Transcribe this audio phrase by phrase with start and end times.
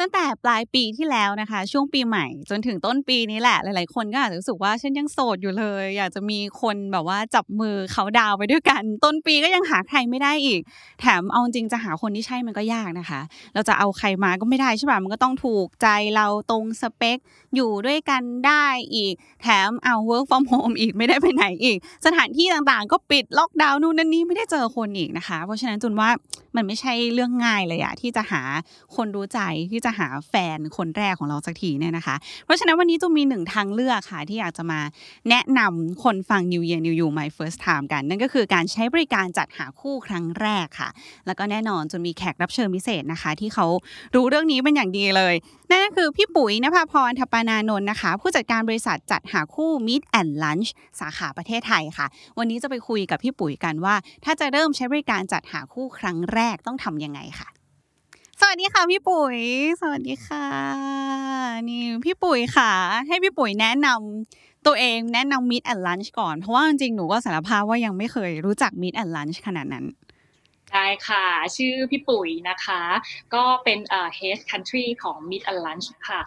[0.00, 10.60] ตั้งแต่ปลายปีที่แล้วนะคะ ช่วงปีใหม่ จนถึงต้นปีนี้แหละ หลาย ๆ คนก็อาจจะรู้สึกว่าฉันยังโสดอยู่เลย อยากจะมีคนแบบว่าจับมือเขาดาวไปด้วยกัน ต้นปีก็ยังหาใครไม่ได้อีก
[11.00, 13.20] แถมเอาจริงจะหาคนที่ใช่มันก็ยากนะคะ
[13.54, 17.18] เราจะเอาใครมาก็ไม่ได้ใช่ป่ะมันก็ต้องถูกใจเราตรงสเปค
[17.54, 26.10] อยู่ด้วยกันได้อีก แถมเอา work from home อีกไม่ได้ไปไหนอีก สถานที่ต่างๆ ก็ปิดล็อกดาวน์นู่นนั่นนี่ไม่ได้เจอคนอีกนะคะ เพราะฉะนั้นจุนว่า
[26.56, 28.42] มันไม่ใช่เรื่องง่ายเลยอะที่จะหา
[28.96, 34.80] คนรู้ใจที่จะหาแฟนคนแรกของเราสักทีเนี่ยนะคะ เพราะฉะนั้นวันนี้จุนมีหนึ่งทางเลือกค่ะ ที่อยากจะมา
[35.30, 40.88] แนะนำคนฟัง New Year New You My First Time กัน นั่นก็คือการใช้บริการจัดหาคู่ครั้งแรกค่ะ
[41.26, 43.66] แล้วก็แน่นอนจนมีแขกรับเชิญพิเศษนะคะ ที่เขา
[44.14, 45.34] รู้เรื่องนี้เป็นอย่างดีเลย
[45.70, 50.68] นั่นก็คือพี่ปุ๋ยนภาพรทปานานนท์นะคะ ผู้จัดการบริษัทจัดหาคู่ Meet and Lunch
[51.00, 52.06] สาขาประเทศไทยค่ะ
[52.38, 53.94] วันนี้จะไปคุยกับพี่ปุ๋ยกันว่า
[54.24, 57.48] ถ้าจะเริ่มใช้บริการจัดหาคู่ครั้งแรกต้องทำยังไงค่ะ
[58.40, 59.38] สวัสดีค่ะพี่ปุ๋ย
[59.80, 60.46] สวัสดีค่ะ
[61.68, 62.72] นี่พี่ปุ๋ยค่ะ
[63.06, 69.84] ให้พี่ปุ๋ยแนะนำตัวเองแนะนำ Meet and Lunch ก่อน เพราะว่าจริงๆหนูก็สารภาพว่ายังไม่เคยรู้จัก Meet and Lunch ขนาดนั้น
[70.72, 72.80] ได้ค่ะ ชื่อพี่ปุ๋ยนะคะ
[73.34, 76.20] ก็เป็นเอ่อ head country ของ Meet and Lunch ค่ะ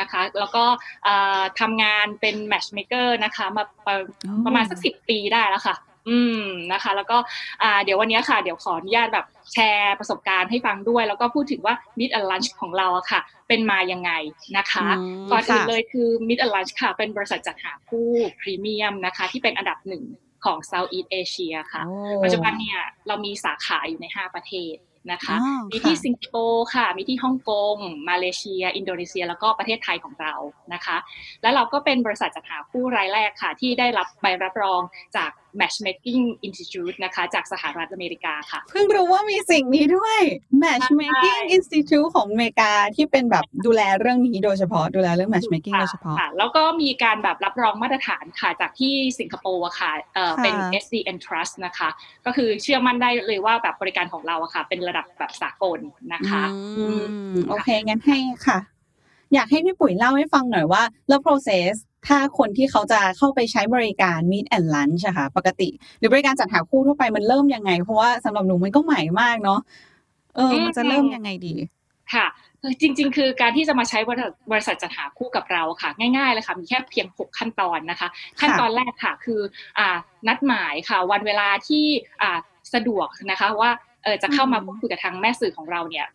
[0.00, 0.64] นะคะ แล้วก็
[1.04, 3.96] เอ่อทำงานเป็น matchmaker นะคะ มาประ
[4.26, 5.76] อ๋อประมาณสักสิบปีได้แล้วค่ะ
[6.10, 7.16] อืมนะคะ แล้วก็
[7.62, 14.10] อ่าเดี๋ยววันนี้ค่ะ เดี๋ยวขออนุญาตแบบแชร์ประสบการณ์ให้ฟังด้วย แล้วก็พูดถึงว่า Meet and Lunch ของเราอะค่ะ เป็นมายังไง
[14.56, 20.04] นะคะอืมก่อนอื่นค่ะเลยคือ Meet and Lunch ค่ะ เป็นบริษัทจัดหาคู่พรีเมียมนะคะ ที่เป็นอันดับหนึ่ง
[20.44, 21.82] ของ Southeast Asia ค่ะ
[22.24, 24.76] ปัจจุบันเนี่ยเรามีสาขาอยู่ใน 5 ประเทศ
[25.12, 27.76] นะคะอ๋อมีที่ค่ะสิงคโปร์ค่ะ มีที่ฮ่องกง
[28.08, 30.34] มาเลเซีย อินโดนีเซีย แล้วก็ประเทศไทยของเรา
[30.74, 30.96] นะคะ
[31.42, 34.80] แล้วเราก็เป็นบริษัทจัดหาคู่รายแรกค่ะ ที่ได้รับใบรับรอง
[35.16, 35.30] จาก
[35.60, 40.20] Matchmaking Institute นะคะจากสหรัฐอเมริกาค่ะ เพิ่งรู้ว่ามีสิ่งนี้ด้วย
[40.64, 51.88] Matchmaking ใช่ Institute ของอเมริกาที่เป็นแบบดูแลเรื่องนี้โดยเฉพาะดูแลเรื่อง Matchmaking โดยเฉพาะค่ะแล้วก็มีการแบบรับรองมาตรฐานค่ะจากที่สิงคโปร์อะค่ะเอ่อค่ะเป็น SDN Trust นะคะ
[52.26, 55.78] ก็คือเชื่อมั่นได้เลยว่าแบบบริการของเราอะค่ะ เป็นระดับแบบสากล
[56.12, 56.42] นะคะ
[56.78, 57.02] อืม
[57.48, 58.58] โอเคงั้นให้ค่ะ
[59.34, 61.72] อยากให้พี่ปุ๋ยเล่าให้ฟังหน่อยว่าแล้ว process
[62.06, 65.68] ถ้าคนที่เขาจะเข้าไปใช้บริการ Meet and Lunch อะค่ะ ปกติ
[65.98, 69.60] หรือบริการจัดหาคู่ทั่วไปมันเริ่มยังไง เพราะว่าสำหรับหนูมันก็ใหม่มากเนาะ
[70.36, 71.54] เออมันจะเริ่มยังไงดี
[72.14, 72.26] ค่ะ
[72.80, 78.08] จริง ๆ คือการที่จะมาใช้บริษัทบริษัทจัดหาคู่กับเราค่ะ ง่ายๆเลยค่ะมีแค่เพียง 6 ขั้นตอนนะคะ
[78.40, 79.40] ขั้นตอนแรกค่ะคือ
[79.78, 79.96] อ่า
[80.28, 81.84] นัดหมายค่ะ วันเวลาที่
[82.22, 82.38] อ่า
[82.74, 83.70] สะดวกนะคะว่า
[84.04, 86.06] เออจะเข้ามาอืมพูดคุยกับทางแม่สื่อของเราเนี่ย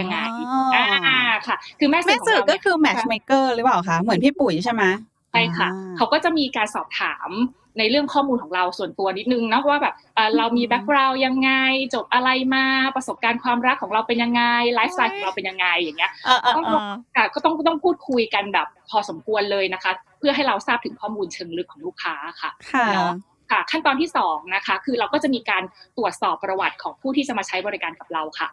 [0.00, 7.30] ยังไงอ๋ออ่าค่ะ คือแม่สื่แม่อของสื่อเราก็เนี่ยคือ matchmaker หรือเปล่าคะเหมือนพี่ปุ๋ยใช่ไหมใช่ค่ะอ่าเขาก็จะมีการสอบถาม
[7.78, 11.50] ในเรื่องข้อมูลของเราส่วนตัวนิดนึงนะว่าแบบเอ่อเรามีอืม background ยังไง
[11.94, 12.64] จบอะไรมา
[12.96, 14.42] ประสบการณ์ความรักของเราเป็นยังไง
[14.74, 16.78] ไลฟ์สไตล์ของเราเป็นยังไงอย่างเงี้ยเออเออเออ
[17.16, 23.12] ค่ะก็ต้องต้องพูดคุยกันแบบพอสมควรเลยนะคะ เพื่อให้เราทราบถึงข้อมูลเชิงลึกของลูกค้าค่ะค่ะเนาะ
[23.50, 25.62] ค่ะขั้นตอนที่สองนะคะคือเราก็จะมีการ
[25.98, 28.48] ตรวจสอบประวัติของผู้ที่จะมาใช้บริการกับเราค่ะ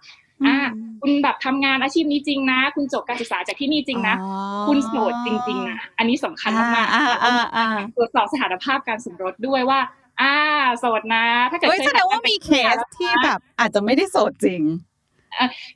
[0.47, 0.57] อ่า
[1.01, 4.31] คุณแบบทำงานอาชีพนี้จริงนะ คุณจบการศึกษาจากที่นี่จริงนะอ๋อ
[4.67, 7.65] คุณโสดจริงๆนะอันนี้สำคัญมากๆอ่าค่ะอ่าอ่า
[7.95, 9.79] ตรวจสอบสถานภาพการสมรสด้วยว่า
[10.21, 10.33] อ่า
[10.79, 14.63] โสดนะ ถ้าเกิดเฮ้ยเคยแสดงว่ามีเคสที่แบบอาจจะไม่ได้โสดจริง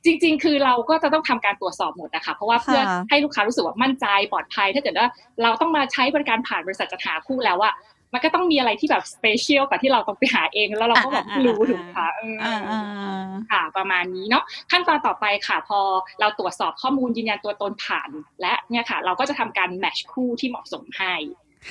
[0.04, 5.08] จริง ๆ คือเราก็จะต้องทำการตรวจสอบหมดนะคะ เพราะว่าเพื่อค่ะให้ลูกค้ารู้สึกว่ามั่นใจปลอดภัย ถ้าเกิดว่า
[5.42, 7.74] เราต้องมาใช้บริการผ่านบริษัทจัดหาคู่แล้วอะ
[8.12, 15.80] มันก็ต้องมีอะไรที่แบบสเปเชียลกว่าที่เราต้องไปหาเอง แล้วเราก็แบบไม่รู้ถูกไหมคะเออออ่าอ่าค่ะประมาณนี้เนาะขั้นตอนต่อไปค่ะ พอ
[16.20, 18.10] เราตรวจสอบข้อมูลยืนยันตัวตนผ่าน
[18.40, 21.14] และเนี่ยค่ะ เราก็จะทำการแมทช์คู่ที่เหมาะสมให้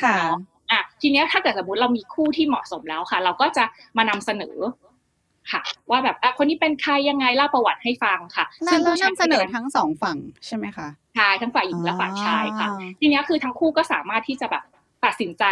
[0.01, 0.37] ค่ะเนาะ
[0.71, 3.63] อะทีเนี้ยถ้าเกิดสมมติเรามีคู่ที่เหมาะสมแล้วค่ะ เราก็จะ
[3.97, 4.57] มานำเสนอ
[5.51, 14.63] ค่ะ ว่าแบบอะคนนี้เป็นใครยังไงเล่าประวัติให้ฟังค่ะแล้วแล้วผู้ใช้นำเสนอทั้งสองฝั่งใช่ไหมคะชายทั้งฝ่ายหญิงและฝ่ายชายค่ะอ่าทีเนี้ยคือทั้งคู่ก็สามารถที่จะแบบ
[15.05, 15.43] ตัดสินใจ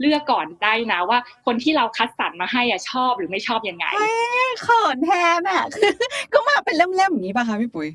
[0.00, 4.10] เลือกก่อนได้นะว่า คนที่เราคัดสรรมาให้อะชอบหรือไม่ชอบยังไงเฮ้
[4.48, 5.92] ยเขินแทนอะคือ
[6.34, 7.88] ก็มาเป็นเล่มๆอย่างนี้ป่ะคะพี่ปุ๋ย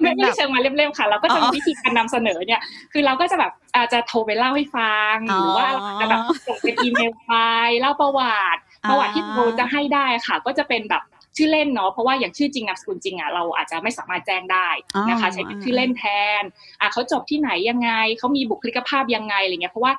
[0.00, 2.60] ไม่ไม่ได้เชิงมาเล่มๆค่ะ เราก็จะอ๋มีอวิธีการนำเสนอเนี่ย
[2.92, 7.32] คือเราก็จะแบบอาจจะโทรไปเล่าให้ฟังอ๋อหรือว่าเราอาจจะแบบส่งเป็นอีเมลไป
[7.80, 11.02] เล่าประวัติอ่าประวัติที่เราจะให้ได้ค่ะ ก็จะเป็นแบบ
[11.36, 14.68] ชื่อเล่นเนาะเพราะว่าอย่างชื่อจริงนามสกุลจริงอะเราอาจจะไม่สามารถแจ้งได้
[15.08, 16.04] นะคะใช้เป็นชื่อเล่นแท
[16.40, 16.42] น
[16.80, 19.92] อะเขาจบที่ไหนยังไงเขามีบุคลิกภาพยังไงอะไรเงี้ยเพราะว่า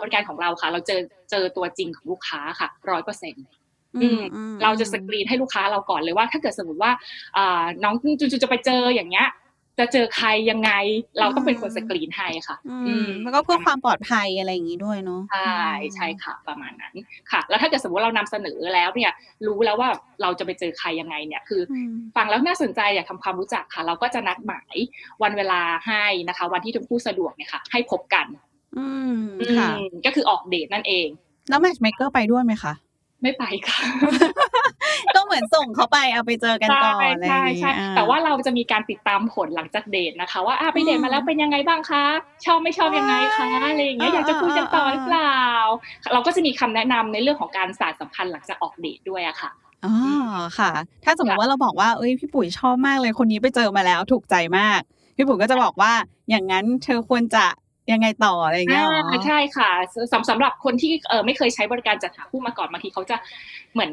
[0.00, 3.44] บริการของเราค่ะ เราเจอเจอตัวจริงของลูกค้าค่ะร้อยเปอร์เซ็นต์
[4.62, 6.92] เราจะสกรีนให้ลูกค้าเราก่อนเลยว่า ถ้าเกิดสมมติว่า
[7.84, 9.28] น้องจูจะไปเจออย่างเงี้ย
[9.78, 10.70] จะเจอใครยังไง
[11.18, 12.56] เราก็เป็นคนสกรีนให้ค่ะ
[12.86, 15.64] อืมแล้วก็เพื่อความปลอดภัยอะไรอย่างนี้ด้วยเนาะใช่
[15.94, 16.94] ใช่ค่ะ ประมาณนั้น
[17.30, 19.12] ค่ะ แล้วถ้าเกิดสมมติเรานำเสนอแล้วเนี่ย
[19.46, 19.88] รู้แล้วว่า
[20.22, 21.62] เราจะไปเจอใครยังไงเนี่ยคือ
[22.16, 24.76] ฟังแล้วน่าสนใจอยากทำความรู้จักค่ะ เราก็จะนัดหมาย
[25.22, 28.26] วันเวลาให้นะคะ วันที่ทั้งคู่สะดวกเนี่ยค่ะ ให้พบกัน
[28.78, 28.86] อื
[29.18, 29.22] ม
[29.58, 29.68] ค่ะ
[30.06, 31.08] ก็คือออกเดทนั่นเอง
[31.48, 32.72] แล้วแมทช์เมเกอร์ไปด้วยไหมคะ
[33.22, 34.08] ไม่ไปค่ะก็
[35.30, 42.04] เหมือนส่งเขาไปเอาไปเจอกันก่อนอะไรอย่างเงี้ยแต่ว่าเราจะมีการติดตามผลหลังจากเดทนะคะว่าไปเดทมาแล้วเป็นยังไงบ้างคะ
[42.44, 45.40] ชอบไม่ชอบยังไงคะอะไรอย่างเงี้ยอยากจะคุยกันต่อหรือเปล่า
[46.12, 49.50] เราก็จะมีคำแนะนำในเรื่องของการสานสัมพันธ์หลังจากออกเดทด้วยอะค่ะ
[49.84, 49.94] อ๋อ
[50.58, 50.70] ค่ะ
[51.04, 54.80] ถ้าสมมติว่าเราบอกว่าเอ้ยพี่ปุ๋ยชอบมากเลยคนนี้ไปเจอมาแล้วถูกใจมาก
[55.16, 55.92] พี่ปุ๋ยก็จะบอกว่า
[56.30, 57.44] อย่างนั้นเธอควรจะ
[57.92, 58.86] ยังไงต่ออะไรเงี้ย
[59.26, 59.70] ใช่ค่ะ
[60.12, 63.16] สำสำหรับคนที่เออไม่เคยใช้บริการจัดหาคู่มาก่อนบางทีเขาจะ
[63.72, 63.92] เหมือน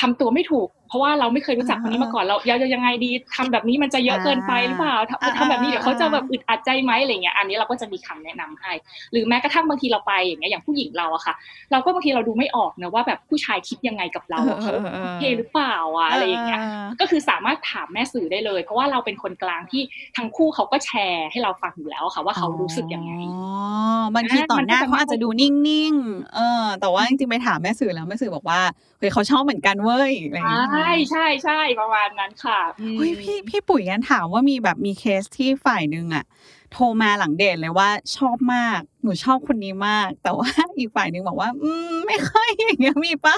[0.00, 4.96] ทำตัวไม่ถูก เพราะว่าเราไม่เคยรู้จักคนนี้มาก่อนเราจะยังไงดีทำแบบนี้มันจะเยอะเกินไปหรือเปล่า
[5.38, 8.72] ทำแบบนี้เดี๋ยวเขาจะแบบอึดอัดใจไหมอะไรเงี้ยอันนี้เราก็จะมีคำแนะนำให้
[9.12, 11.34] หรือแม้กระทั่งบางทีเราไปอย่างเงี้ยอย่างผู้หญิงเราอะค่ะ
[11.72, 14.72] เราก็บางทีเราดูไม่ออกนะว่าแบบผู้ชายคิดยังไงกับเราเขา
[15.02, 16.60] โอเคหรือเปล่าอะอะไรอย่างเงี้ย
[17.00, 19.82] ก็คือสามารถถามแม่สื่อได้เลย เพราะว่าเราเป็นคนกลางที่
[20.16, 28.60] ทั้งคู่เขาก็แชร์ให้เราฟังอยู่แล้วค่ะว่าเขารู้สึกยังไงอ๋อ บางทีต่อหน้าเขาอาจจะดูนิ่งๆ เออ แต่ว่าจริงๆไปถามแม่สื่อแล้วแม่สื่อบอกว่า
[28.98, 32.60] เฮ้ยเขาชอบเหมือนกันเว้ยอะไรอย่างเงี้ยใช่ใช่ใช่ประมาณนั้นค่ะ
[32.98, 36.24] เฮ้ยพี่พี่ปุ๋ยงั้นถามว่ามีแบบมีเคสที่ฝ่ายหนึ่งอะ
[36.72, 43.36] โทรมาหลังเดทเลยว่าชอบมาก หนูชอบคนนี้มาก แต่ว่าอีกฝ่ายหนึ่งบอกว่า อืมไม่ค่อยอย่างเงี้ยมีปะ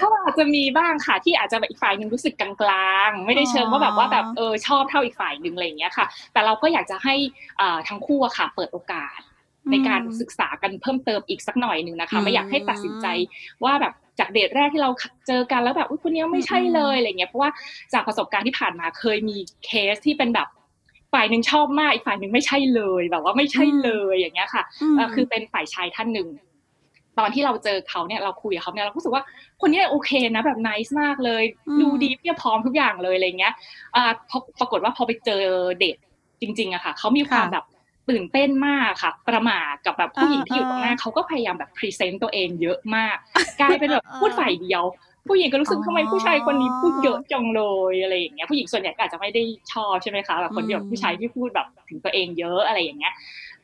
[0.00, 2.50] ก็อาจจะมีบ้างค่ะที่อาจจะอีกฝ่ายหนึ่งรู้สึกกลา
[3.08, 7.14] งๆ ไม่ได้เชิงว่าแบบว่าแบบเออชอบเท่าอีกฝ่ายหนึ่งอะไรอย่างเงี้ยค่ะ แต่เราก็อยากจะให้
[7.88, 9.18] ทั้งคู่อะค่ะ เปิดโอกาส
[9.70, 13.06] ในการศึกษากันเพิ่มเติมอีกสักหน่อยหนึ่งนะคะ ไม่อยากให้ตัดสินใจ
[13.64, 14.90] ว่าแบบจากเดทแรกที่เรา
[15.26, 17.50] เจอกันแล้วแบบอุ้ยคนนี้ไม่ใช่เลยอะไรเงี้ยเพราะว่า
[17.92, 19.36] จากประสบการณ์ที่ผ่านมาเคยมี
[19.66, 20.48] เคสที่เป็นแบบ
[21.12, 24.64] ฝ่ายหนึ่งชอบมากอีกฝ่ายหนึ่งไม่ใช่เลยแบบว่าไม่ใช่เลยอย่างเงี้ยค่ะ
[25.14, 26.28] คือเป็นฝ่ายชายท่านหนึ่ง
[27.18, 29.22] ตอนที่เราเจอเขาเนี่ยเราคุยกับเขาเนี่ยเรารู้สึกว่า
[29.60, 31.42] คนนี้โอเคนะแบบ nice มากเลย
[31.80, 33.54] ดูดีเพียบพร้อมทุกอย่างเลยอะไรเงี้ย
[33.96, 34.12] อ่า
[34.60, 35.44] ปรากฏว่าพอไปเจอ
[35.78, 35.96] เดท
[36.40, 37.64] จริงๆอะค่ะเขามีความแบบ
[38.10, 43.16] ตื่นเต้นมากค่ะ ประหม่ากับแบบผู้หญิงที่อยู่ตรงหน้าเขาก็พยายามแบบ present ตัวเองเยอะมาก
[43.60, 44.82] กลายเป็นแบบพูดฝ่ายเดียว
[45.28, 47.62] ผู้หญิงก็รู้สึกทำไมผู้ชายคนนี้พูดเยอะจังเล
[47.92, 53.14] ยอะไรอย่างเงี้ยผู้หญิงส่วนใหญ่ก็อาจจะไม่ได้ชอบใช่ไหมคะแบบคนเดียวผู้ชายที่พูดแบบถึงตัวเองเยอะอะไรอย่างเงี้ย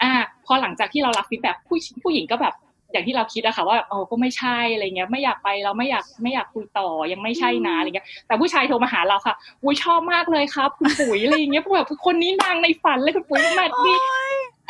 [0.02, 0.12] อ่า
[0.46, 2.55] พอหลังจากที่เรารับฟีดแบ็ผู้ผู้หญิงก็แบบ
[2.93, 13.94] อย่างที่เราคิดอะค่ะว่าโอ้ก็ไม่ใช่อะไรเงี้ยไม่อยากไปเราไม่อยากไม่อยากคุยต่อยังไม่ใช่นะอะไรเงี้ยแต่ผู้ชายโทรมาหาเราค่ะอุ้ยชอบมากเลยครับ คุณปุ๋ยอะไรเงี้ยพวกแบบคนนี้นางในฝันเลยคุณปุ๋ยแมทดี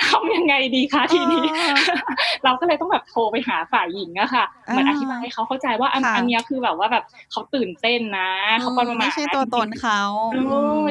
[0.07, 1.45] ทำยังไงดีคะทีนี้
[2.45, 8.31] เราก็เลยต้องแบบโทรไปหาฝ่ายหญิงอะค่ะเหมือนอธิบายให้เขาเข้าใจว่าอันอันนี้คือแบบว่าแบบเขาตื่นเต้นนะ
[8.61, 10.03] เขาประมาณไม่ใช่ตัวตนเขา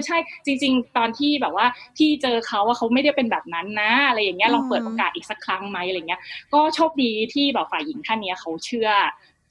[0.07, 1.65] ใช่จริง ๆ ตอนที่แบบว่า
[1.97, 6.21] ที่เจอเขาว่าเขาไม่ได้เป็นแบบนั้นนะอะไรอย่างเงี้ยลองเปิดโอกาสอีกสักครั้งไหมอะไรเงี้ย
[6.53, 8.89] ก็โชคดีที่แบบฝ่ายหญิงท่านนี้เขาเชื่อ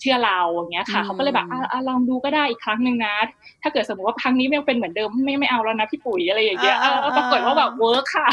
[0.00, 3.14] เชื่อเราอย่างเงี้ยค่ะเขาก็เลยแบบอ่าลองดูก็ได้อีกครั้งหนึ่งนะ
[3.62, 6.76] ถ้าเกิดสมมติว่าครั้งนี้ไม่เป็นเหมือนเดิมไม่ไม่เอาแล้วนะพี่ปุ๋ยอะไรอย่างเงี้ย
[7.16, 8.28] ปรากฏว่าแบบเวิร์กค่ะ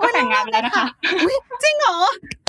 [0.00, 0.86] ก็แต่งงานไปแล้วนะคะ
[1.62, 1.98] จริงเหรอ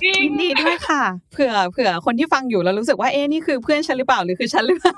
[0.03, 1.03] จริงดีด้วยค่ะ
[1.33, 4.95] เผื่อเผื่อคนที่ฟังอยู่แล้วรู้สึกว่าเอ๊นี่คือเพื่อนฉันหรือเปล่าหรือคือฉันหรือเปล่า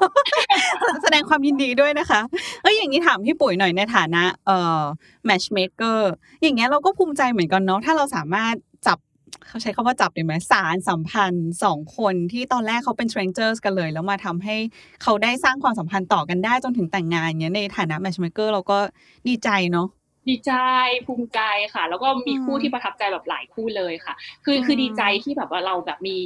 [1.04, 2.22] แสดงความยินดีด้วยนะคะ
[2.62, 4.82] เอ้ยอย่างนี้ถามพี่ปุ๋ยหน่อยในฐานะเอ่อ
[5.26, 8.56] matchmaker อย่างเงี้ยเราก็ภูมิใจเหมือนกันเนาะถ้าเราสามารถ
[8.88, 8.98] จับ
[9.48, 14.56] เขาใช้คำว่าจับได้ไหมสานสัมพันธ์สองคนที่ตอนแรกเขาเป็น strangers กันเลย แล้วมาทำให้
[15.04, 18.80] เขาได้สร้างความสัมพันธ์ต่อกันได้จนถึงแต่งงานเนี้ยในฐานะ matchmaker เราก็
[19.28, 19.88] ดีใจเนาะ
[20.30, 20.52] ดีใจ
[21.08, 21.40] ภูมิใจ
[21.74, 24.14] ค่ะ แล้วก็มีคู่ที่ประทับใจแบบหลายคู่เลยค่ะ
[24.46, 26.18] คือคือดีใจที่แบบว่าเราแบบมี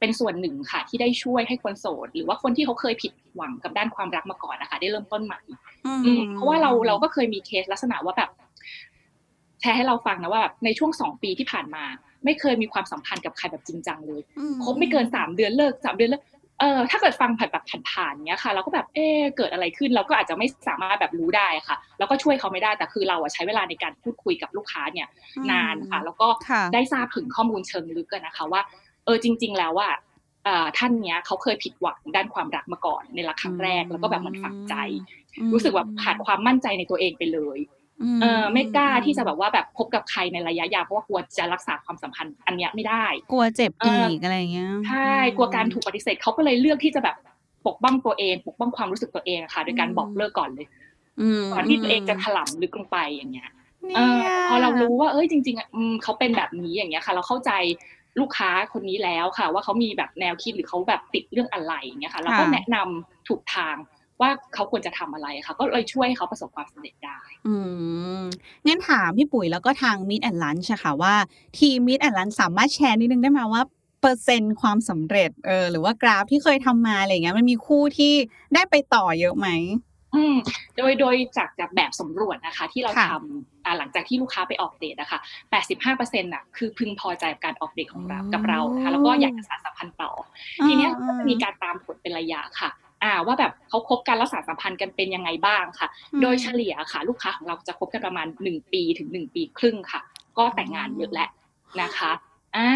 [0.00, 5.40] เป็นส่วนหนึ่งค่ะ ที่ได้ช่วยให้คนโสด หรือว่าคนที่เขาเคยผิดหวังกับด้านความรักมาก่อนนะคะ ได้เริ่มต้นใหม่
[6.34, 8.30] เพราะว่าเราเราก็เคยมีเคสลักษณะว่าแบบ
[9.60, 11.84] แชร์ให้เราฟังนะว่าแบบในช่วงสองปีที่ผ่านมา
[12.24, 14.20] ไม่เคยมีความสัมพันธ์กับใครแบบจริงจังเลย
[14.64, 16.22] คบไม่เกินสามเดือนเลิกสามเดือนเลิก
[16.60, 19.06] เออถ้าเกิดฟังผ่านแบบผ่านๆเนี้ยค่ะ เราก็แบบเอ๊
[19.36, 25.08] เกิดอะไรขึ้น เราก็อาจจะไม่สามารถแบบรู้ได้ค่ะ แล้วก็ช่วยเขาไม่ได้แต่คือเราอะใช้เวลาในการพูดคุยกับลูกค้าเนี่ย
[25.50, 26.28] นานค่ะ แล้วก็
[26.74, 28.60] ได้ทราบถึงข้อมูลเชิงลึกกันนะคะว่า
[29.04, 29.90] เออจริง ๆ แล้วว่า
[30.78, 34.74] ท่านเนี้ยเขาเคยผิดหวังด้านความรักมาก่อนในรักครั้งแรกแล้วก็แบบมันฝังใจ
[35.52, 37.58] รู้สึกว่าขาดความมั่นใจในตัวเองไปเลย
[38.22, 47.16] เออไม่กล้าที่จะแบบว่าแบบพบกับใครในระยะยาวเพราะว่ากลัวจะรักษาความสัมพันธ์ อันเนี้ยไม่ได้ กลัวเจ็บอีกอะไรเงี้ยใช่กลัวการถูกปฏิเสธเขาก็เลยเลือกที่จะแบบ
[47.66, 50.66] ปกป้องตัวเองปกป้องความรู้สึกตัวเองค่ะ โดยการบอกเลิกก่อนเลย
[51.20, 53.50] อืมก่อนที่ตัวเองจะถลำลึกลงไปอย่างเงี้ย
[53.86, 57.50] เนี่เอยอพอเรารู้ว่าเอ้ยจริงๆอะอืมเขาเป็นแบบนี้อย่างเงี้ยค่ะ เราเข้าใจ
[58.20, 63.76] ลูกค้าคนนี้แล้วค่ะ ว่าเขามีแบบแนวคิดหรือเขาแบบติดเรื่องอะไรอย่างเงี้ยค่ะเราก็แนะนำถูกทาง
[64.20, 67.54] ว่าเขาควรจะทำอะไรค่ะก็เลยช่วยให้เขาประสบความสำเร็จได้ อื
[68.20, 68.22] ม
[68.66, 71.14] งั้นถามพี่ปุ๋ยแล้วก็ทาง Meet and Lunch อะค่ะว่า
[71.58, 73.62] ทีม Meet and Lunch สามารถแชร์นิดนึงได้ไหมว่า
[74.00, 78.12] เปอร์เซ็นต์ความสำเร็จเออหรือว่ากราฟที่เคยทำมาอะไรเงี้ยมันมีคู่ที่
[78.54, 79.48] ได้ไปต่อเยอะไหม
[80.14, 80.36] อืม
[80.76, 85.18] โดยโดยจากจากแบบสำรวจนะคะ ที่เราค่ะทำอ่าหลังจากที่ลูกค้าไปออกเดทนะคะ
[85.70, 90.10] 85%น่ะคือพึงพอใจกับการออกเดทของเรากับเรานะคะแล้วก็อยากจะสานสัมพันธ์ต่อ
[90.66, 92.70] ทีเนี้ยก็จะมีการตามผลเป็นระยะค่ะ
[93.04, 100.00] อ่าว่าแบบเขาคบกันแล้วสานสัมพันธ์กันเป็นยังไงบ้างค่ะอืมโดยเฉลี่ยค่ะ ลูกค้าของเราจะคบกันประมาณหนึ่งปีถึงหนึ่งปีครึ่งค่ะ
[100.38, 101.28] ก็แต่งงานเยอะแล้ว
[101.82, 102.12] นะคะ
[102.56, 102.70] อ่า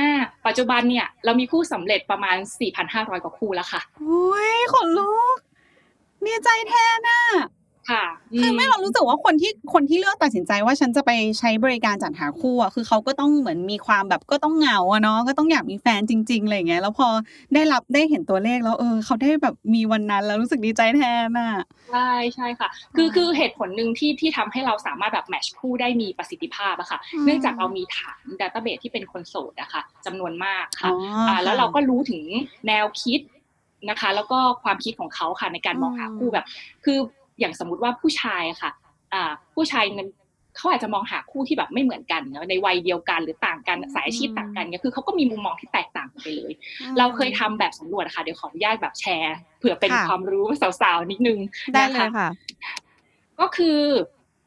[0.47, 2.37] ปัจจุบันเนี่ยเรามีคู่สำเร็จประมาณ
[2.80, 5.37] 4,500 กว่าคู่แล้วค่ะอุ้ยขนลุก
[6.26, 7.23] ดีใจแทนอะ
[7.90, 8.04] ค่ะ
[8.40, 17.09] คือไม่เรารู้สึกว่าคนที่คนที่เลือกตัดสินใจว่าฉันจะไปใช้บริการจัดหาคู่อะคือเขาก็ต้องเหมือนมีความแบบก็ต้องเหงาอะเนาะก็ต้องอยากมีแฟนจริงๆอะไรอย่างเงี้ยแล้วพอ
[17.54, 21.50] ได้รับได้เห็นตัวเลขแล้วเออเขาได้แบบมีวันนั้นแล้วรู้สึกดีใจแทนอะ
[21.90, 30.95] ใช่ใช่ค่ะ คือคือเหตุผลหนึ่งที่ที่ทำให้เราสามารถแบบแมทช์คู่ได้มีประสิทธิภาพอะค่ะอืมเนื่องจากเรามีฐานดัตเตอร์เบสที่เป็นคนโสดอะค่ะจำนวนมากอ๋ค่ะอ
[31.28, 32.23] อ่าแล้วเราก็รู้ถึง
[32.66, 33.21] แนวคิด
[33.90, 36.47] นะคะ แล้วก็ความคิดของเขาค่ะในการมองหาคู่แบบ
[36.85, 36.99] คือ
[37.38, 38.71] อย่างสมมุติว่าผู้ชายอะค่ะ
[39.12, 40.09] อ่าผู้ชายมัน
[40.57, 46.52] เขาอาจจะมองหาคู่ที่แบบไม่เหมือนกันเนอะในวัยเดียวกันหรือต่างกันสายอาชีพต่างกันเนี่ยคือเขาก็มีมุมมองที่แตกต่างกันไปเลย
[46.99, 50.47] เราเคยทำแบบสำรวจอะค่ะเดี๋ยวขออนุญาตแบบแชร์เผื่อเป็นค่ะความรู้
[50.80, 51.38] สาวๆนิดนึง
[51.73, 52.28] ได้นะเลคะยค่ะ
[53.40, 53.78] ก็คือ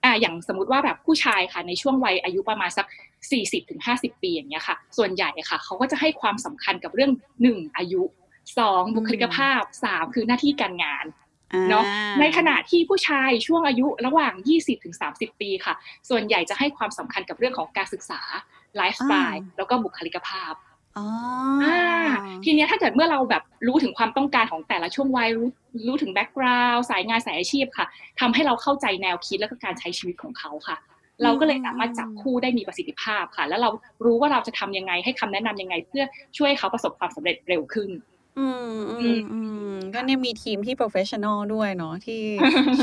[0.03, 2.87] อ่าอย่างสมมติว่าแบบผู้ชายค่ะ ในช่วงวัยอายุประมาณสัก
[3.27, 8.01] 40ถึง50ปีอย่างเงี้ยค่ะ ส่วนใหญ่อะค่ะเขาก็จะให้ความสำคัญกับเรื่องหนึ่งอายุ
[8.57, 11.05] สองบุคลิกภาพสามคือหน้าที่การงาน
[11.69, 11.83] เนาะ
[12.19, 15.73] ในขณะที่ผู้ชายช่วงอายุระหว่าง 20ถึง30 ปีค่ะ
[16.09, 18.21] ส่วนใหญ่จะให้ความสำคัญกับเรื่องของการศึกษา
[18.75, 20.53] ไลฟ์สไตล์อ่าแล้วก็บุคลิกภาพ
[20.97, 21.07] อ๋อ
[21.63, 21.81] อ่า
[22.43, 25.47] ทีเนี้ยถ้าเกิดเมื่อเราแบบรู้ถึงความต้องการของแต่ละช่วงวัยรู้
[25.87, 27.85] รู้ถึงแบ็กกราวด์สายงานสายอาชีพค่ะ
[28.19, 30.77] ทำให้เราเข้าใจแนวคิดและก็การใช้ชีวิตของเขาค่ะ
[31.23, 33.69] เราก็เลยสามารถจับคู่ได้มีประสิทธิภาพค่ะ แล้วเรา
[34.05, 36.03] รู้ว่าเราจะทำยังไงให้คำแนะนำยังไง เพื่อ
[36.37, 37.89] ช่วยให้เขาประสบความสำเร็จเร็วขึ้น
[38.41, 39.39] อืม อืมอื
[39.71, 42.21] ม ก็เนี่ยมีทีมที่ professional ด้วยเนาะ ที่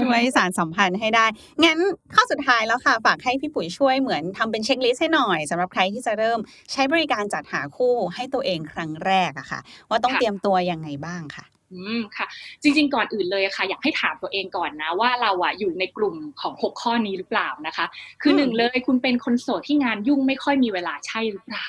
[0.01, 1.27] ช่วยสารสัมพันธ์ให้ได้
[1.65, 1.79] งั้น
[2.15, 6.39] ข้อสุดท้ายแล้วค่ะ ฝากให้พี่ปุ๋ยช่วยเหมือนทำเป็นเช็คลิสต์ให้หน่อยสำหรับใครที่จะเริ่ม
[6.73, 12.27] ใช้บริการจัดหาคู่ให้ตัวเองครั้งแรกอะค่ะ ว่าต้องค่ะ เตรียมตัวยังไงบ้างค่ะ อืมค่ะ
[12.63, 17.87] จริง ๆ ก่อนอื่นเลยค่ะ อยากให้ถามตัวเองก่อนนะ ว่าเราอะอยู่ในกลุ่มของ 6 ข้อนี้หรือเปล่านะคะ
[18.23, 21.67] คือมหนึ่งเลยคุณเป็นคนโสดที่งานยุ่งไม่ค่อยมีเวลาใช่หรือเปล่า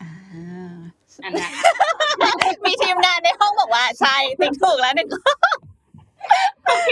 [0.00, 0.12] อ่า
[1.24, 2.32] อันนะคะ
[2.64, 5.34] มีทีมงานในห้องบอกว่าใช่ติ๊กถูกแล้วหนึ่งข้อ
[6.66, 6.90] โอเค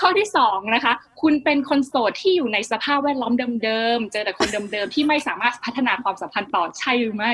[0.00, 3.32] ข้อที่สองนะคะ คุณเป็นคนโสดที่อยู่ในสภาพแวดล้อม
[3.64, 7.32] เดิมๆ เจอแต่คนเดิมๆ ที่ไม่สามารถพัฒนาความสัมพันธ์ต่อใช่หรือไม่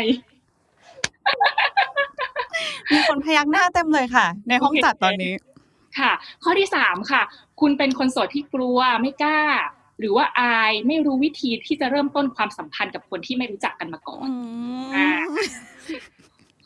[2.92, 5.34] มีคนพยักหน้าเต็มเลยค่ะ ในห้องจัดตอนนี้
[5.98, 6.12] ค่ะ
[6.44, 7.22] ข้อที่สามค่ะ
[7.60, 9.40] คุณเป็นคนโสดที่กลัวไม่กล้า
[10.02, 14.28] หรือว่าอายไม่รู้วิธีที่จะเริ่มต้นความสัมพันธ์กับคนที่ไม่รู้จักกันมาก่อน
[14.94, 15.08] อ่า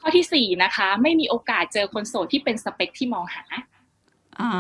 [0.01, 3.45] ข้อที่สี่นะคะ ไม่มีโอกาสเจอคนโสดที่เป็นสเปคที่มองหา
[4.41, 4.51] อ่า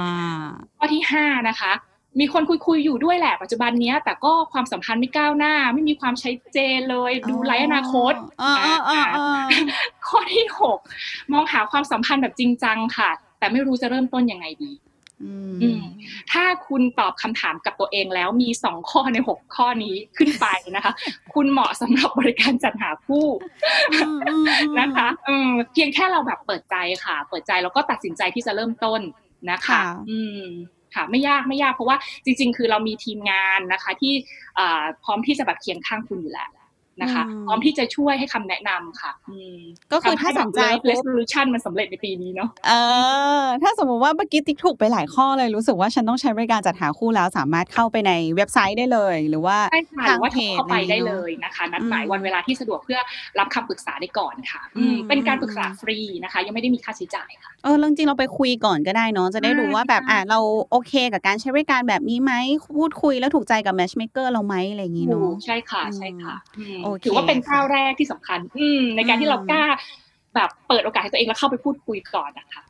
[0.78, 1.72] ข้อที่ห้านะคะ
[2.20, 9.26] มีคนคุยคุยๆอยู่ด้วยแหละปัจจุบันเนี้ย แต่ก็ความสัมพันธ์ไม่ก้าวหน้า ไม่มีความชัดเจนเลย ดูไร้อนาคตอ่าอ่าอ่าอ่า
[10.08, 10.78] ข้อที่หก
[11.32, 14.85] มองหาความสัมพันธ์แบบจริงจังค่ะ แต่ไม่รู้จะเริ่มต้นยังไงดีอือืมม
[16.32, 20.46] ถ้าคุณตอบคำถามกับตัวเองแล้วมีสองข้อในหกข้อนี้ขึ้นไป
[20.76, 20.92] นะคะ
[21.34, 23.26] คุณเหมาะสำหรับบริการจัดหาคู่
[24.80, 29.00] นะคะอืมเพียงแค่เราแบบเปิดใจค่ะ เปิดใจแล้วก็ตัดสินใจที่จะเริ่มต้น
[29.50, 30.44] นะคะค่ะอืม
[30.94, 34.12] ค่ะไม่ยากไม่ยากเพราะว่าจริง ๆ คือเรามีทีมงานนะคะ ที่
[34.58, 36.50] อ่าพร้อมที่จะแบบเคียงข้างคุณอยู่แล้ว
[37.02, 39.58] นะคะอืมพร้อมที่จะช่วยให้คำแนะนำค่ะอืม
[39.92, 42.72] ก็คือถ้าสนใจทำให้แบบ resolution มันสำเร็จในปีนี้เนาะเอ
[43.42, 53.00] อ ถ้าสมมติว่าเมื่อกี้ติ๊กถูกไปหลายข้อเลยรู้สึกว่าฉันต้องใช้บริการจัดหาคู่แล้วสามารถเข้าไปในเว็บไซต์ได้เลย หรือว่าใช่ค่ะหทารืงอว่าเพโทรจเข้าไปอะไรได้อย่างเลงี้ยเนอะนะคะ นัดหมายอืมวันเวลาที่สะดวกเพื่อ
[53.38, 60.38] รับคำปรึกษาได้ก่อนค่ะอืมอืมเป็นการอืมปรึกษาฟรีนะคะ ยังไม่ได้มีค่าใช้จ่ายค่ะเออแล้วจริงๆเราไปคุยก่อนก็ได้เนาะจะได้รู้ว่าแบบใช่อะเรา
[60.70, 62.32] โอเคกับการใช้บริการแบบนี้ไหม
[62.76, 69.64] พูดคุยแล้วถูกใจกับ matchmaker เราไหมอะไรอย่างงี้เนาะใช่ค่ะอืมใช่ค่ะอืมโอเคถือว่าเป็นก้าวแรกที่สำคัญ อืมในการที่เราอืมกล้า
[70.34, 72.62] แบบเปิดโอกาสให้ตัวเองแล้วเข้าไปพูดคุยก่อนนะคะ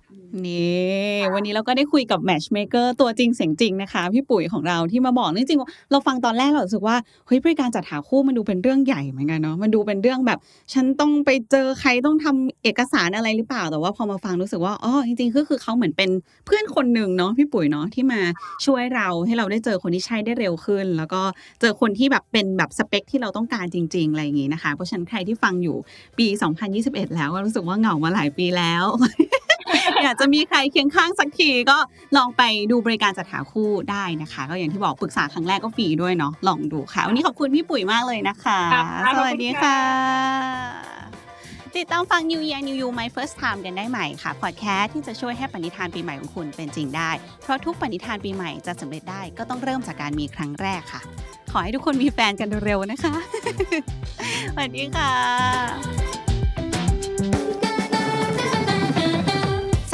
[0.46, 6.96] นี่วันนี้เราก็ได้คุยกับ matchmaker ตัวจริงเสียงจริงนะคะ พี่ปุ๋ยของเราที่มาบอกจริงๆเราฟังตอนแรกเรารู้สึกว่า
[7.26, 10.38] เฮ้ยบริการจัดหาคู่มันดูเป็นเรื่องใหญ่เหมือนกันเนาะมันดูเป็นเรื่องแบบ
[10.72, 16.10] ฉันต้องไปเจอใครต้องทำเอกสารอะไรหรือเปล่าแต่ว่าพอมาฟังรู้สึกว่าอ๋อจริงๆก็คือเขาเหมือนเป็น
[16.46, 18.20] เพื่อนคนหนึ่งเนาะพี่ปุ๋ยเนาะที่มา
[18.66, 21.22] ช่วยเราให้เราได้เจอคนที่ใช่ได้เร็วขึ้น แล้วก็
[21.60, 25.76] เจอคนที่แบบเป็นแบบสเปคที่เราต้องการจริง ๆ อะไรอย่างงี้นะคะ เพราะฉะนั้นใครที่ฟังอยู่
[26.18, 26.26] ปี
[26.72, 28.86] 2021 แล้วก็รู้สึกว่าเหงามาหลายปีแล้ว
[30.04, 31.78] อยากจะมีใครเคียงข้างสักทีก็
[32.16, 39.78] ลองไปดูบริการจัดหาคู่ได้นะคะ ก็อย่างที่บอกปรึกษาครั้งแรกก็ฟรีด้วยเนาะลองดูค่ะ วันนี้ขอบคุณพี่ปุ๋ยมากเลยนะคะค่ะสวัสดีค่ะ
[41.76, 47.10] ติดตามฟัง New Year New You My First Time กันได้ใหม่ค่ะพอดแคสต์ที่จะช่วยให้ปณิธานปีใหม่ของคุณเป็นจริงได้
[47.42, 51.00] เพราะทุกปณิธานปีใหม่จะสำเร็จได้ก็ต้องเริ่มจากการมีครั้งแรกค่ะ
[51.52, 53.14] ขอให้ทุกคนมีแฟนกันเร็วๆนะคะ
[54.54, 55.12] สวัสดีค่ะ